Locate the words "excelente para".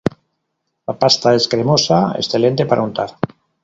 2.17-2.81